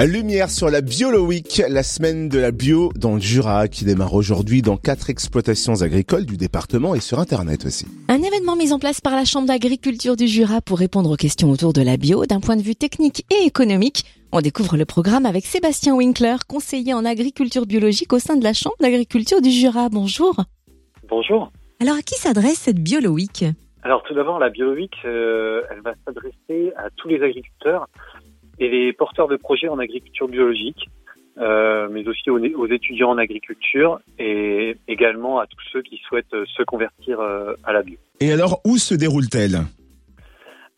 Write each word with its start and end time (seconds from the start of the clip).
Lumière 0.00 0.50
sur 0.50 0.68
la 0.70 0.82
Biolo 0.82 1.26
Week, 1.26 1.62
la 1.68 1.82
semaine 1.82 2.28
de 2.28 2.38
la 2.38 2.52
bio 2.52 2.90
dans 2.94 3.14
le 3.14 3.20
Jura 3.20 3.66
qui 3.66 3.84
démarre 3.84 4.14
aujourd'hui 4.14 4.62
dans 4.62 4.76
quatre 4.76 5.10
exploitations 5.10 5.82
agricoles 5.82 6.26
du 6.26 6.36
département 6.36 6.94
et 6.94 7.00
sur 7.00 7.18
internet 7.18 7.64
aussi. 7.64 7.86
Un 8.08 8.22
événement 8.22 8.56
mis 8.56 8.72
en 8.72 8.78
place 8.78 9.00
par 9.00 9.16
la 9.16 9.24
Chambre 9.24 9.48
d'agriculture 9.48 10.14
du 10.14 10.26
Jura 10.26 10.60
pour 10.60 10.78
répondre 10.78 11.10
aux 11.10 11.16
questions 11.16 11.50
autour 11.50 11.72
de 11.72 11.82
la 11.82 11.96
bio 11.96 12.26
d'un 12.26 12.40
point 12.40 12.56
de 12.56 12.62
vue 12.62 12.76
technique 12.76 13.24
et 13.30 13.46
économique. 13.46 14.04
On 14.32 14.40
découvre 14.40 14.76
le 14.76 14.84
programme 14.84 15.26
avec 15.26 15.44
Sébastien 15.44 15.94
Winkler, 15.94 16.36
conseiller 16.46 16.94
en 16.94 17.04
agriculture 17.04 17.66
biologique 17.66 18.12
au 18.12 18.18
sein 18.18 18.36
de 18.36 18.44
la 18.44 18.52
Chambre 18.52 18.76
d'agriculture 18.80 19.40
du 19.40 19.50
Jura. 19.50 19.88
Bonjour. 19.88 20.36
Bonjour. 21.08 21.50
Alors 21.80 21.96
à 21.96 22.02
qui 22.02 22.14
s'adresse 22.14 22.58
cette 22.58 22.78
Biolo 22.78 23.10
Week 23.10 23.44
Alors 23.82 24.02
tout 24.02 24.14
d'abord, 24.14 24.38
la 24.38 24.50
Biolo 24.50 24.74
Week, 24.74 24.94
euh, 25.04 25.62
elle 25.70 25.80
va 25.80 25.94
s'adresser 26.04 26.72
à 26.76 26.90
tous 26.96 27.08
les 27.08 27.22
agriculteurs 27.22 27.88
et 28.58 28.68
les 28.68 28.92
porteurs 28.92 29.28
de 29.28 29.36
projets 29.36 29.68
en 29.68 29.78
agriculture 29.78 30.28
biologique, 30.28 30.88
euh, 31.38 31.88
mais 31.90 32.06
aussi 32.08 32.30
aux, 32.30 32.38
aux, 32.38 32.66
étudiants 32.66 33.10
en 33.10 33.18
agriculture 33.18 34.00
et 34.18 34.76
également 34.88 35.38
à 35.38 35.46
tous 35.46 35.60
ceux 35.72 35.82
qui 35.82 36.00
souhaitent 36.08 36.26
se 36.30 36.62
convertir 36.62 37.20
euh, 37.20 37.54
à 37.64 37.72
la 37.72 37.82
bio. 37.82 37.98
Et 38.20 38.32
alors, 38.32 38.60
où 38.64 38.78
se 38.78 38.94
déroule-t-elle? 38.94 39.60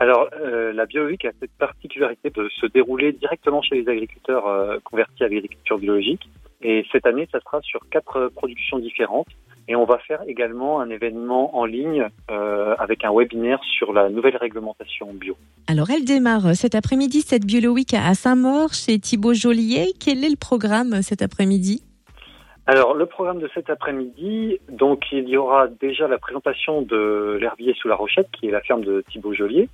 Alors, 0.00 0.28
euh, 0.40 0.72
la 0.72 0.86
BioVic 0.86 1.24
a 1.24 1.30
cette 1.38 1.52
particularité 1.52 2.30
de 2.30 2.48
se 2.60 2.66
dérouler 2.66 3.12
directement 3.12 3.62
chez 3.62 3.76
les 3.76 3.88
agriculteurs 3.88 4.46
euh, 4.46 4.78
convertis 4.82 5.22
à 5.22 5.28
l'agriculture 5.28 5.78
biologique. 5.78 6.28
Et 6.62 6.84
cette 6.90 7.06
année, 7.06 7.28
ça 7.30 7.38
sera 7.40 7.60
sur 7.62 7.80
quatre 7.90 8.28
productions 8.34 8.78
différentes. 8.78 9.28
Et 9.68 9.76
on 9.76 9.84
va 9.84 9.98
faire 9.98 10.22
également 10.26 10.80
un 10.80 10.90
événement 10.90 11.56
en 11.56 11.64
ligne 11.64 12.08
avec 12.78 13.04
un 13.04 13.12
webinaire 13.12 13.60
sur 13.78 13.92
la 13.92 14.08
nouvelle 14.08 14.36
réglementation 14.36 15.12
bio. 15.12 15.36
Alors, 15.66 15.90
elle 15.90 16.04
démarre 16.04 16.54
cet 16.54 16.74
après-midi, 16.74 17.22
cette 17.22 17.44
BioWeek 17.44 17.94
à 17.94 18.14
Saint-Maur, 18.14 18.72
chez 18.72 18.98
Thibaut 18.98 19.34
Joliet. 19.34 19.92
Quel 19.98 20.24
est 20.24 20.30
le 20.30 20.36
programme 20.36 21.02
cet 21.02 21.22
après-midi? 21.22 21.82
Alors 22.66 22.94
le 22.94 23.04
programme 23.04 23.40
de 23.40 23.50
cet 23.52 23.68
après-midi, 23.68 24.58
donc 24.70 25.04
il 25.12 25.28
y 25.28 25.36
aura 25.36 25.68
déjà 25.68 26.08
la 26.08 26.16
présentation 26.16 26.80
de 26.80 27.36
l'herbier 27.38 27.74
sous 27.74 27.88
la 27.88 27.94
rochette, 27.94 28.28
qui 28.32 28.46
est 28.48 28.50
la 28.50 28.62
ferme 28.62 28.82
de 28.82 29.04
Thibaut 29.10 29.34
Joliet, 29.34 29.68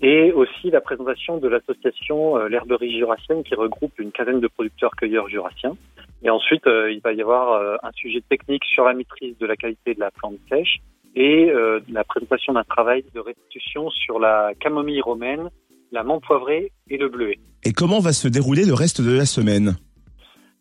et 0.00 0.32
aussi 0.32 0.70
la 0.70 0.80
présentation 0.80 1.36
de 1.36 1.48
l'association 1.48 2.38
euh, 2.38 2.48
l'herberie 2.48 2.96
jurassienne 2.96 3.42
qui 3.42 3.54
regroupe 3.54 3.92
une 3.98 4.12
quinzaine 4.12 4.40
de 4.40 4.48
producteurs 4.48 4.92
cueilleurs 4.96 5.28
jurassiens. 5.28 5.76
Et 6.22 6.30
ensuite, 6.30 6.66
euh, 6.66 6.90
il 6.90 7.00
va 7.00 7.12
y 7.12 7.20
avoir 7.20 7.52
euh, 7.52 7.76
un 7.82 7.92
sujet 7.92 8.22
technique 8.28 8.64
sur 8.64 8.84
la 8.84 8.94
maîtrise 8.94 9.36
de 9.38 9.46
la 9.46 9.56
qualité 9.56 9.94
de 9.94 10.00
la 10.00 10.10
plante 10.10 10.38
sèche 10.48 10.78
et 11.14 11.50
la 11.88 12.04
présentation 12.04 12.52
d'un 12.52 12.64
travail 12.64 13.04
de 13.14 13.20
restitution 13.20 13.90
sur 13.90 14.18
la 14.18 14.52
camomille 14.60 15.00
romaine, 15.00 15.50
la 15.92 16.02
menthe 16.04 16.22
poivrée 16.22 16.72
et 16.90 16.96
le 16.96 17.08
bleuet. 17.08 17.38
Et 17.64 17.72
comment 17.72 17.98
va 17.98 18.12
se 18.12 18.28
dérouler 18.28 18.64
le 18.64 18.74
reste 18.74 19.00
de 19.00 19.16
la 19.16 19.26
semaine? 19.26 19.76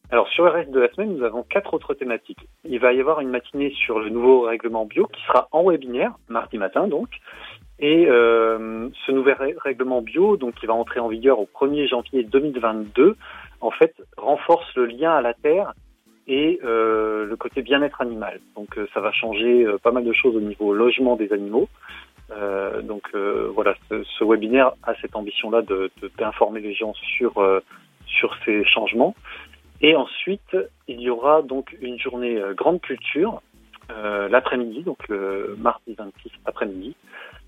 Alors 0.10 0.30
sur 0.30 0.46
le 0.46 0.52
reste 0.52 0.72
de 0.72 0.80
la 0.80 0.90
semaine, 0.94 1.18
nous 1.18 1.26
avons 1.26 1.44
quatre 1.44 1.74
autres 1.74 1.94
thématiques. 1.94 2.48
Il 2.64 2.80
va 2.80 2.94
y 2.94 3.00
avoir 3.02 3.20
une 3.20 3.30
matinée 3.30 3.74
sur 3.86 4.00
le 4.00 4.10
nouveau 4.10 4.42
règlement 4.42 4.86
bio 4.86 5.06
qui 5.08 5.22
sera 5.24 5.50
en 5.52 5.70
webinaire, 5.70 6.14
mardi 6.30 6.58
matin 6.58 6.88
donc. 6.88 7.10
Et 7.80 8.08
euh, 8.08 8.90
ce 9.06 9.12
nouvel 9.12 9.36
règlement 9.64 10.02
bio, 10.02 10.38
donc 10.38 10.56
qui 10.56 10.66
va 10.66 10.74
entrer 10.74 11.00
en 11.00 11.10
vigueur 11.10 11.40
au 11.40 11.48
1er 11.54 11.90
janvier 11.90 12.24
2022, 12.24 13.18
en 13.60 13.72
fait 13.72 13.94
renforce 14.16 14.74
le 14.76 14.86
lien 14.86 15.12
à 15.12 15.22
la 15.22 15.34
terre 15.34 15.74
et 16.28 16.60
euh, 16.64 17.26
le 17.26 17.36
côté 17.36 17.62
bien-être 17.62 18.02
animal. 18.02 18.40
Donc 18.56 18.78
euh, 18.78 18.88
ça 18.94 19.00
va 19.00 19.12
changer 19.12 19.66
euh, 19.66 19.78
pas 19.78 19.92
mal 19.92 20.04
de 20.04 20.14
choses 20.14 20.36
au 20.36 20.42
niveau 20.42 20.74
logement 20.74 21.16
des 21.16 21.32
animaux. 21.32 21.70
Euh, 22.32 22.82
donc 22.82 23.04
euh, 23.16 23.50
voilà, 23.54 23.76
ce, 23.90 24.04
ce, 24.04 24.24
webinaire 24.24 24.74
a 24.84 24.94
cette 25.02 25.16
ambition-là 25.16 25.62
de 25.62 25.90
d'informer 26.18 26.60
les 26.60 26.74
gens 26.74 26.94
sur 26.94 27.34
sur 28.06 28.36
ces 28.46 28.66
changements. 28.66 29.16
Et 29.82 29.96
ensuite, 29.96 30.58
il 30.88 31.02
y 31.02 31.10
aura 31.10 31.42
donc 31.42 31.76
une 31.82 32.00
journée 32.00 32.38
euh, 32.38 32.54
grande 32.54 32.82
culture 32.82 33.42
euh, 33.92 34.28
l'après-midi, 34.28 34.84
donc 34.84 35.08
le 35.08 35.56
mardi 35.60 35.94
26 35.94 36.32
après-midi, 36.46 36.96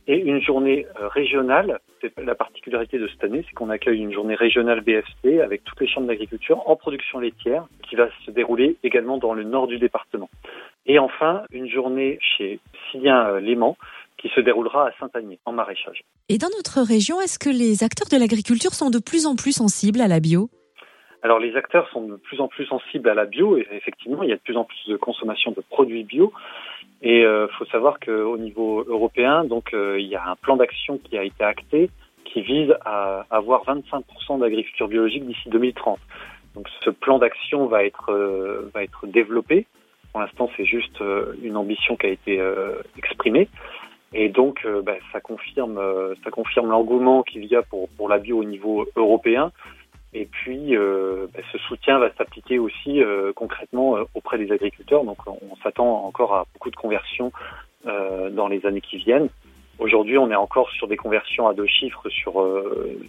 et 0.07 0.17
une 0.17 0.41
journée 0.41 0.85
euh, 1.01 1.07
régionale. 1.07 1.79
La 2.17 2.35
particularité 2.35 2.97
de 2.97 3.07
cette 3.07 3.23
année, 3.23 3.43
c'est 3.47 3.53
qu'on 3.53 3.69
accueille 3.69 3.99
une 3.99 4.13
journée 4.13 4.35
régionale 4.35 4.81
BFC 4.81 5.41
avec 5.41 5.63
toutes 5.63 5.79
les 5.79 5.87
chambres 5.87 6.07
d'agriculture 6.07 6.61
en 6.67 6.75
production 6.75 7.19
laitière, 7.19 7.65
qui 7.87 7.95
va 7.95 8.09
se 8.25 8.31
dérouler 8.31 8.77
également 8.83 9.17
dans 9.17 9.33
le 9.33 9.43
nord 9.43 9.67
du 9.67 9.79
département. 9.79 10.29
Et 10.85 10.99
enfin, 10.99 11.43
une 11.51 11.69
journée 11.69 12.19
chez 12.21 12.59
Silien 12.91 13.39
Léman, 13.39 13.77
qui 14.17 14.29
se 14.29 14.41
déroulera 14.41 14.87
à 14.87 14.91
Saint-Agné, 14.99 15.39
en 15.45 15.53
maraîchage. 15.53 16.03
Et 16.27 16.37
dans 16.37 16.49
notre 16.57 16.81
région, 16.81 17.21
est-ce 17.21 17.39
que 17.39 17.49
les 17.49 17.83
acteurs 17.83 18.09
de 18.09 18.17
l'agriculture 18.17 18.73
sont 18.73 18.89
de 18.89 18.99
plus 18.99 19.25
en 19.25 19.35
plus 19.35 19.53
sensibles 19.53 20.01
à 20.01 20.07
la 20.07 20.19
bio? 20.19 20.49
Alors 21.21 21.39
les 21.39 21.55
acteurs 21.55 21.89
sont 21.89 22.01
de 22.07 22.15
plus 22.15 22.39
en 22.39 22.47
plus 22.47 22.65
sensibles 22.65 23.09
à 23.09 23.13
la 23.13 23.25
bio 23.25 23.57
et 23.57 23.67
effectivement 23.71 24.23
il 24.23 24.29
y 24.29 24.31
a 24.31 24.35
de 24.35 24.41
plus 24.41 24.55
en 24.55 24.63
plus 24.63 24.87
de 24.87 24.95
consommation 24.95 25.51
de 25.51 25.61
produits 25.69 26.03
bio. 26.03 26.31
Et 27.01 27.23
euh, 27.23 27.47
faut 27.57 27.65
savoir 27.65 27.99
qu'au 27.99 28.37
niveau 28.37 28.83
européen, 28.87 29.43
donc 29.45 29.73
euh, 29.73 29.99
il 29.99 30.07
y 30.07 30.15
a 30.15 30.25
un 30.25 30.35
plan 30.35 30.57
d'action 30.57 30.97
qui 30.97 31.17
a 31.17 31.23
été 31.23 31.43
acté 31.43 31.89
qui 32.25 32.41
vise 32.41 32.75
à 32.85 33.25
avoir 33.31 33.63
25% 33.65 34.39
d'agriculture 34.39 34.87
biologique 34.87 35.25
d'ici 35.25 35.49
2030. 35.49 35.99
Donc 36.55 36.67
ce 36.83 36.89
plan 36.89 37.17
d'action 37.17 37.67
va 37.67 37.83
être 37.83 38.11
euh, 38.11 38.69
va 38.73 38.83
être 38.83 39.07
développé. 39.07 39.65
Pour 40.11 40.21
l'instant, 40.21 40.49
c'est 40.57 40.65
juste 40.65 41.01
euh, 41.01 41.33
une 41.41 41.55
ambition 41.57 41.95
qui 41.95 42.07
a 42.07 42.09
été 42.09 42.41
exprimée. 42.97 43.47
Et 44.11 44.27
donc, 44.27 44.65
bah, 44.83 44.95
ça 45.13 45.19
confirme, 45.19 45.79
ça 46.23 46.31
confirme 46.31 46.71
l'engouement 46.71 47.21
qu'il 47.21 47.45
y 47.45 47.55
a 47.55 47.61
pour 47.61 47.89
pour 47.89 48.09
la 48.09 48.17
bio 48.17 48.39
au 48.39 48.43
niveau 48.43 48.87
européen. 48.95 49.51
Et 50.13 50.25
puis, 50.25 50.75
euh, 50.75 51.27
bah, 51.33 51.41
ce 51.51 51.57
soutien 51.59 51.99
va 51.99 52.11
s'appliquer 52.15 52.57
aussi 52.57 53.01
euh, 53.01 53.31
concrètement 53.33 53.97
euh, 53.97 54.03
auprès 54.15 54.37
des 54.37 54.51
agriculteurs. 54.51 55.03
Donc, 55.03 55.17
on, 55.27 55.55
s'attend 55.61 56.05
encore 56.05 56.33
à 56.33 56.45
beaucoup 56.53 56.71
de 56.71 56.75
conversions 56.75 57.31
euh, 57.85 58.29
dans 58.29 58.47
les 58.47 58.65
années 58.65 58.81
qui 58.81 58.97
viennent. 58.97 59.29
Aujourd'hui, 59.77 60.17
on 60.17 60.31
est 60.31 60.35
encore 60.35 60.69
sur 60.71 60.87
des 60.87 60.97
conversions 60.97 61.47
à 61.47 61.53
deux 61.53 61.67
chiffres 61.67 62.09
sur 62.09 62.45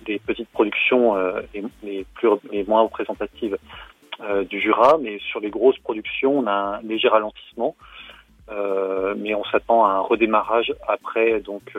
des 0.07 0.21
petites 0.21 0.49
productions 0.51 1.17
les, 1.53 1.65
les, 1.83 2.07
plus, 2.15 2.29
les 2.53 2.63
moins 2.63 2.83
représentatives 2.83 3.59
du 4.49 4.61
Jura, 4.61 4.97
mais 5.03 5.19
sur 5.19 5.41
les 5.41 5.51
grosses 5.51 5.81
productions, 5.81 6.39
on 6.39 6.47
a 6.47 6.53
un 6.53 6.81
léger 6.83 7.09
ralentissement. 7.09 7.75
mais 9.17 9.35
on 9.35 9.43
s'attend 9.47 9.85
à 9.85 9.89
un 9.89 9.99
redémarrage 9.99 10.73
après 10.87 11.41
donc 11.41 11.75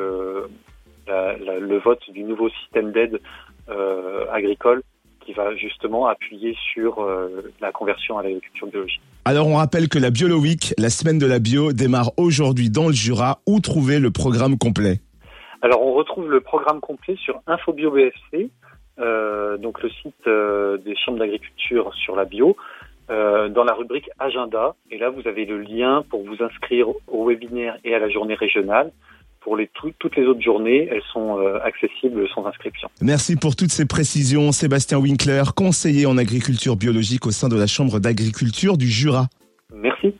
la, 1.08 1.38
la, 1.38 1.60
le 1.60 1.78
vote 1.78 2.04
du 2.12 2.24
nouveau 2.24 2.50
système 2.50 2.92
d'aide 2.92 3.22
agricole 4.30 4.84
qui 5.26 5.34
va 5.34 5.56
justement 5.56 6.08
appuyer 6.08 6.56
sur 6.74 7.00
euh, 7.00 7.52
la 7.60 7.72
conversion 7.72 8.18
à 8.18 8.24
l'agriculture 8.24 8.68
biologique. 8.68 9.02
Alors 9.26 9.48
on 9.48 9.56
rappelle 9.56 9.88
que 9.88 10.00
la 10.00 10.10
Biolo 10.10 10.40
Week, 10.40 10.74
la 10.78 10.90
semaine 10.90 11.20
de 11.20 11.28
la 11.28 11.40
bio, 11.40 11.74
démarre 11.74 12.12
aujourd'hui 12.18 12.70
dans 12.70 12.88
le 12.88 12.94
Jura. 12.94 13.40
Où 13.46 13.60
trouver 13.60 14.00
le 14.00 14.12
programme 14.12 14.58
complet? 14.58 15.00
Alors 15.62 15.84
on 15.86 15.94
retrouve 15.94 16.30
le 16.30 16.42
programme 16.42 16.80
complet 16.80 17.16
sur 17.18 17.40
InfoBio 17.46 17.92
BFC, 17.92 18.50
euh, 19.00 19.58
donc 19.58 19.82
le 19.84 19.90
site 19.90 20.28
euh, 20.28 20.78
des 20.78 20.96
chambres 20.96 21.20
d'agriculture 21.20 21.94
sur 21.94 22.16
la 22.16 22.26
bio, 22.26 22.58
euh, 23.12 23.48
dans 23.48 23.64
la 23.64 23.74
rubrique 23.74 24.10
Agenda. 24.18 24.76
Et 24.90 24.98
là 24.98 25.12
vous 25.12 25.28
avez 25.28 25.46
le 25.46 25.60
lien 25.60 26.04
pour 26.10 26.24
vous 26.24 26.44
inscrire 26.44 26.88
au 27.08 27.28
webinaire 27.28 27.78
et 27.84 27.94
à 27.94 28.00
la 28.00 28.10
journée 28.10 28.34
régionale 28.34 28.92
pour 29.42 29.58
les 29.58 29.70
toutes 29.74 30.16
les 30.16 30.26
autres 30.26 30.42
journées, 30.42 30.88
elles 30.92 31.02
sont 31.12 31.40
euh, 31.40 31.60
accessibles 31.64 32.28
sans 32.34 32.46
inscription. 32.46 32.90
Merci 33.02 33.36
pour 33.36 33.56
toutes 33.56 33.72
ces 33.72 33.86
précisions, 33.86 34.52
Sébastien 34.52 35.00
Winkler, 35.00 35.44
conseiller 35.56 36.06
en 36.06 36.18
agriculture 36.18 36.76
biologique 36.76 37.26
au 37.26 37.32
sein 37.32 37.50
de 37.50 37.58
la 37.58 37.68
Chambre 37.68 38.00
d'agriculture 38.00 38.78
du 38.78 38.88
Jura. 38.88 39.28
Merci. 39.74 40.14